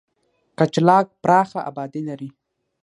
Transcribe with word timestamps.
کچلاغ 0.57 1.05
پراخه 1.23 1.59
آبادي 1.69 2.01
لري. 2.09 2.29